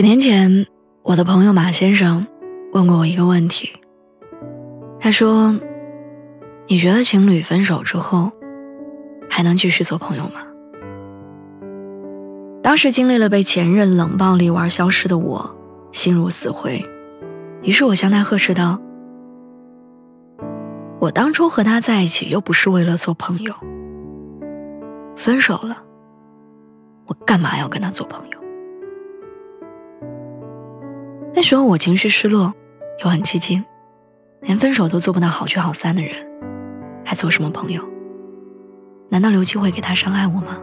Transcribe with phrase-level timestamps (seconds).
[0.00, 0.66] 几年前，
[1.02, 2.26] 我的朋友马先生
[2.72, 3.70] 问过我一个问题。
[4.98, 5.54] 他说
[6.68, 8.32] ：“你觉得情侣分手之后
[9.28, 10.40] 还能继续做朋友吗？”
[12.64, 15.54] 当时经历了被前任冷暴力玩消失的我，
[15.92, 16.82] 心如死灰。
[17.60, 18.80] 于是我向他呵斥道
[20.98, 23.52] ：“我当初和他在一起又不是为了做朋友，
[25.14, 25.76] 分手了，
[27.04, 28.39] 我干嘛要跟他做朋友？”
[31.32, 32.52] 那时候我情绪失落，
[33.02, 33.64] 又很激进，
[34.40, 36.14] 连分手都做不到好聚好散的人，
[37.04, 37.82] 还做什么朋友？
[39.08, 40.58] 难道留机会给他伤害我吗？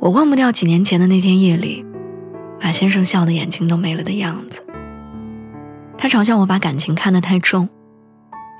[0.00, 1.86] 我忘不掉几年前的那天夜里，
[2.60, 4.64] 马先生笑的眼睛都没了的样子。
[5.96, 7.68] 他嘲笑我把感情看得太重，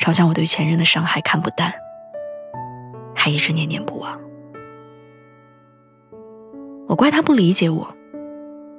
[0.01, 1.73] 嘲笑我对前任的伤害看不淡，
[3.17, 4.17] 还一直念念不忘。
[6.86, 7.97] 我怪他不理解我。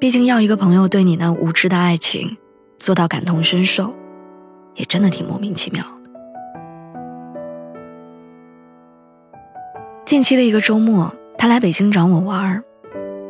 [0.03, 2.35] 毕竟要一个朋友对你那无知的爱情
[2.77, 3.93] 做到感同身受，
[4.75, 6.11] 也真的挺莫名其妙的。
[10.05, 12.63] 近期的一个周末，他来北京找我玩儿，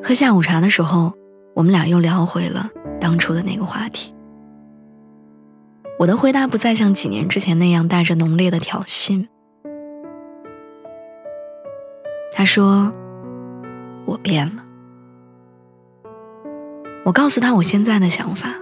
[0.03, 1.13] 喝下午茶的时候，
[1.53, 4.15] 我们俩又聊回了当初的那个话题。
[5.99, 9.27] 我的回答不再像几年之前那样带着浓烈的挑衅。
[12.31, 12.91] 他说
[14.05, 14.63] ：“我变了。”
[17.05, 18.55] 我告诉他我现在的想法，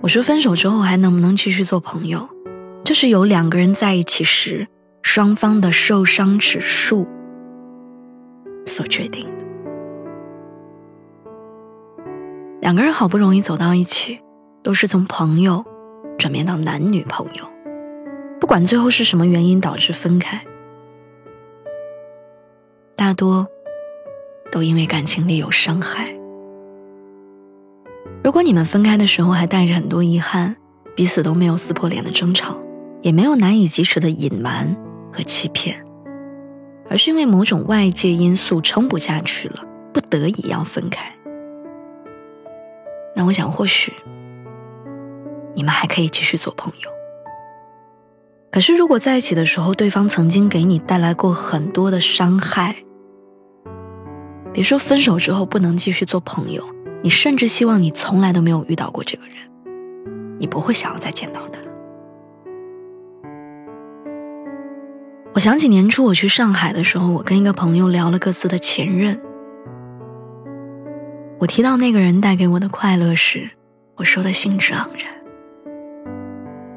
[0.00, 2.26] 我说分手之后还能不能继续做朋友，
[2.84, 4.66] 这是由两个人在一起时
[5.02, 7.06] 双方的受伤指数
[8.64, 9.44] 所决定的。
[12.62, 14.18] 两个人好不容易走到一起，
[14.62, 15.62] 都是从朋友
[16.16, 17.44] 转变到男女朋友，
[18.40, 20.42] 不管最后是什么原因导致分开，
[22.96, 23.46] 大多
[24.50, 26.10] 都因为感情里有伤害。
[28.24, 30.56] 如果你们分开的时候还带着很多遗憾，
[30.96, 32.56] 彼此都没有撕破脸的争吵，
[33.02, 34.74] 也没有难以启齿的隐瞒
[35.12, 35.84] 和欺骗，
[36.88, 41.14] 而是因为某种外界因素撑不下去了，不得已要分开，
[43.14, 43.92] 那我想或许
[45.54, 46.90] 你们还可以继续做朋友。
[48.50, 52.74] 可是如果在一起的时候，对方曾经给你带来过很多的伤害，
[54.50, 56.64] 别说分手之后不能继续做朋友。
[57.04, 59.34] 你甚至希望你从来都没有遇到过这个人，
[60.40, 61.60] 你不会想要再见到他。
[65.34, 69.20] 我想起年初我去上海的时候，我跟一个朋友聊了各自的前任。
[71.40, 73.50] 我提到那个人带给我的快乐时，
[73.96, 75.12] 我说的兴致盎然。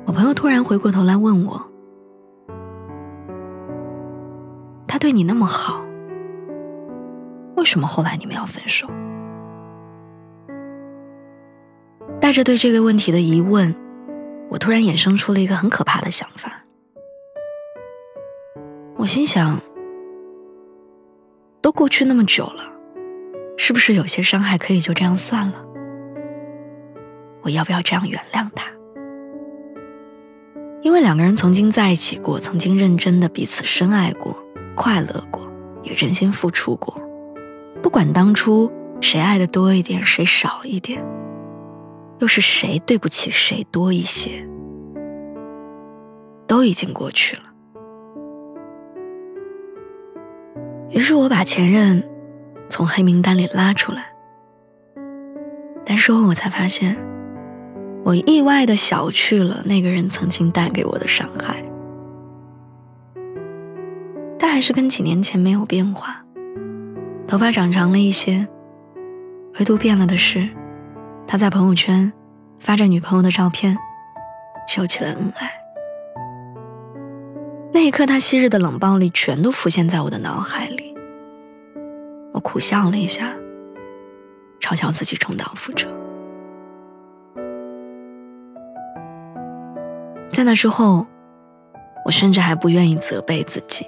[0.03, 1.71] 我朋友突然回过头来问我
[4.89, 5.85] ：“他对你那么好，
[7.55, 8.89] 为什么后来你们要分手？”
[12.27, 13.73] 带着对这个问题的疑问，
[14.49, 16.65] 我突然衍生出了一个很可怕的想法。
[18.97, 19.61] 我心想，
[21.61, 22.69] 都过去那么久了，
[23.55, 25.65] 是不是有些伤害可以就这样算了？
[27.43, 28.65] 我要不要这样原谅他？
[30.81, 34.35] 因为两个人曾经在一起过，曾经认真的彼此深爱过，
[34.75, 35.49] 快乐过，
[35.81, 37.01] 也真心付出过。
[37.81, 41.01] 不管当初谁爱的多一点，谁少一点。
[42.19, 44.47] 又是谁对不起谁多一些？
[46.47, 47.43] 都已经过去了。
[50.89, 52.01] 于是我把前任
[52.69, 54.05] 从黑名单里拉出来，
[55.85, 56.95] 但事后我才发现，
[58.03, 61.61] 我意外的小觑了那个人曾经带给我的伤害。
[64.39, 66.23] 他还是跟几年前没有变化，
[67.27, 68.47] 头发长长了一些，
[69.59, 70.47] 唯独变了的是。
[71.27, 72.11] 他在朋友圈
[72.57, 73.77] 发着女朋友的照片，
[74.67, 75.51] 秀起了恩爱。
[77.73, 80.95] 那一刻，他昔日的冷暴力全都浮现在我的脑海里。
[82.31, 83.33] 我苦笑了一下，
[84.61, 85.87] 嘲笑自己重蹈覆辙。
[90.29, 91.05] 在那之后，
[92.05, 93.85] 我甚至还不愿意责备自己，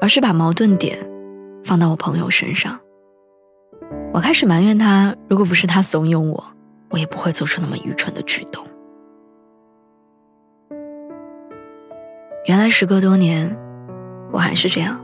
[0.00, 0.96] 而是把矛盾点
[1.64, 2.78] 放到我朋友身上。
[4.12, 6.44] 我开始埋怨他，如果不是他怂恿我，
[6.90, 8.62] 我也不会做出那么愚蠢的举动。
[12.46, 13.56] 原来时隔多年，
[14.30, 15.00] 我还是这样，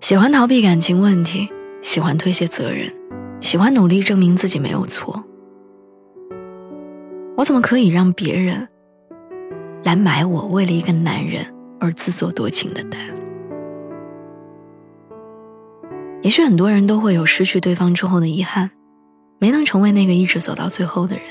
[0.00, 1.50] 喜欢逃避感情问题，
[1.80, 2.92] 喜欢推卸责任，
[3.40, 5.24] 喜欢努力证明自己没有错。
[7.38, 8.68] 我怎么可以让别人
[9.84, 11.46] 来买我为了一个男人
[11.80, 13.00] 而自作多情的单？
[16.22, 18.70] 也许很多人都会有失去对方之后的遗憾，
[19.40, 21.24] 没能成为那个一直走到最后的人，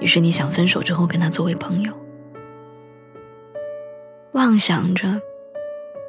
[0.00, 1.92] 于是你想分手之后跟他作为朋友，
[4.32, 5.20] 妄想着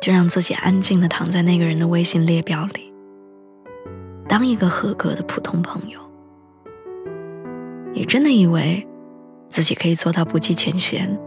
[0.02, 2.92] 就让自己安静的躺在那个人的微信列表里，
[4.28, 6.00] 当一个合格的普通朋友。
[7.94, 8.86] 你真的以为
[9.48, 11.20] 自己可以做到不计前嫌，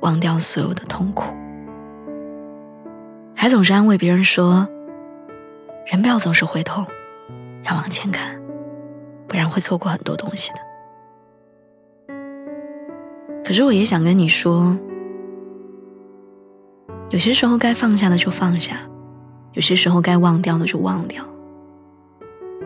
[0.00, 1.34] 忘掉所有的痛苦，
[3.34, 4.66] 还总是安慰别人说。
[5.90, 6.86] 人不要总是回头，
[7.64, 8.40] 要往前看，
[9.26, 10.60] 不然会错过很多东西的。
[13.44, 14.78] 可是我也想跟你说，
[17.08, 18.76] 有些时候该放下的就放下，
[19.54, 21.24] 有些时候该忘掉的就忘掉。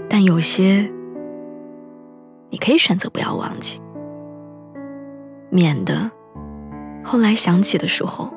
[0.07, 0.93] 但有些，
[2.51, 3.81] 你可以选择不要忘记，
[5.49, 6.11] 免得
[7.03, 8.35] 后来想起的时候，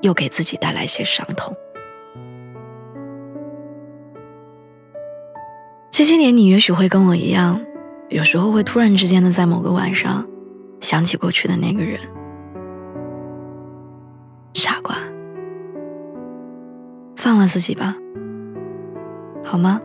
[0.00, 1.54] 又给自己带来些伤痛。
[5.96, 7.60] 这些年，你也许会跟我一样，
[8.08, 10.26] 有时候会突然之间的在某个晚上，
[10.80, 12.00] 想起过去的那个人。
[14.54, 14.96] 傻瓜，
[17.14, 17.94] 放了自己吧，
[19.44, 19.80] 好吗？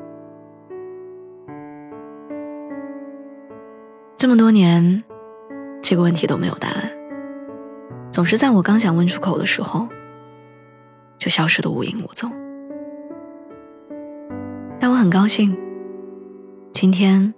[4.17, 5.03] 这么多年，
[5.79, 6.89] 这个问题都没有答案，
[8.11, 9.87] 总是在我刚想问出口的时候，
[11.19, 12.31] 就消失的无影无踪。
[14.79, 15.55] 但我很高兴。
[16.81, 17.33] 今天，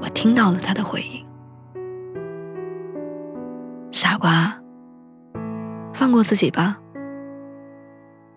[0.00, 1.26] 我听到了他的回应。
[3.92, 4.58] 傻瓜，
[5.92, 6.78] 放过自己吧，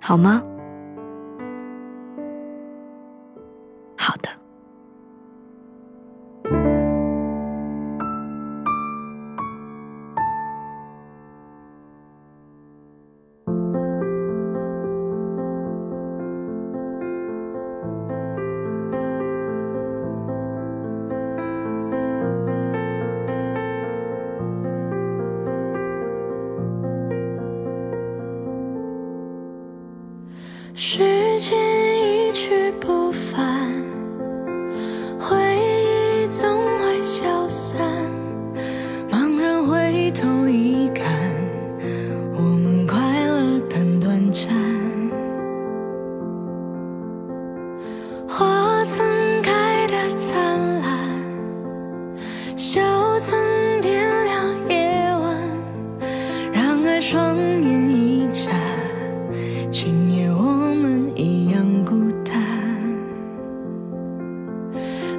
[0.01, 0.43] 好吗？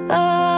[0.09, 0.48] 说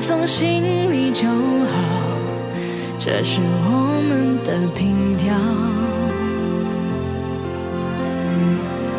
[0.00, 1.72] 放心里就好，
[2.98, 5.34] 这是我们的凭条。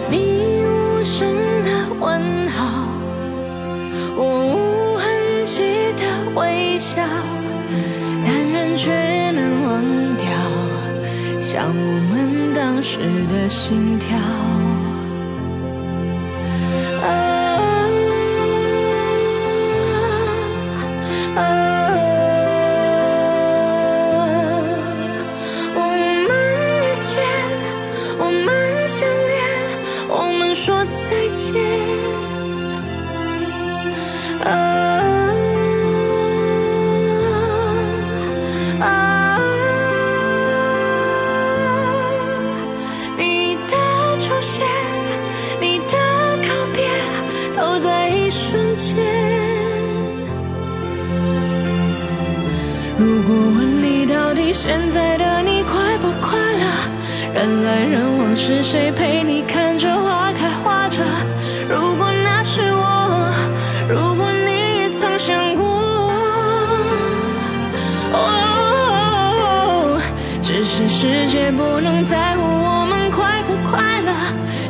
[0.09, 1.27] 你无声
[1.63, 2.87] 的问好，
[4.15, 4.21] 我
[4.53, 5.63] 无痕迹
[5.97, 6.03] 的
[6.35, 7.01] 微笑，
[8.25, 8.91] 但人却
[9.31, 9.83] 能忘
[10.17, 10.25] 掉，
[11.39, 12.99] 像我们当时
[13.29, 14.17] 的心跳。
[34.43, 34.49] 啊
[38.79, 39.39] 啊
[43.17, 43.73] 你的
[44.19, 44.67] 出现
[45.59, 45.93] 你的
[46.47, 46.87] 告别
[47.55, 49.37] 都在一瞬间。
[52.99, 56.65] 如果问你到底现在的你快不快乐
[57.33, 59.87] 人来人往是谁陪你看着
[71.07, 74.11] 世界不能在乎我们快不快乐。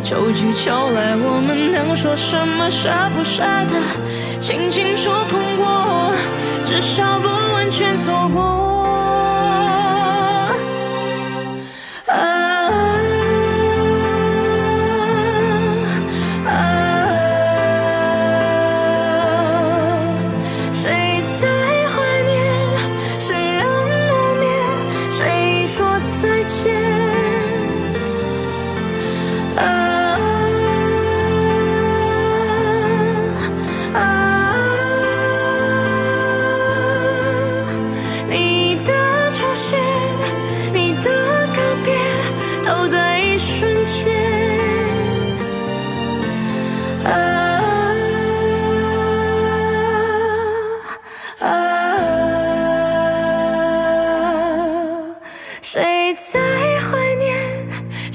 [0.04, 4.40] 秋去秋来，我们能说什么舍不舍得？
[4.40, 6.14] 轻轻触碰过，
[6.64, 8.77] 至少不完全错过。
[26.20, 26.74] 再见。
[29.56, 29.62] 啊。
[33.94, 33.96] 啊。
[38.30, 38.92] 你的
[39.36, 39.80] 出现，
[40.74, 41.12] 你的
[41.56, 41.96] 告别，
[42.66, 44.12] 都在一瞬间。
[47.06, 47.37] 啊。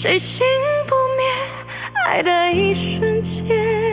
[0.03, 0.45] 谁心
[0.89, 1.31] 不灭，
[2.09, 3.92] 爱的一瞬间。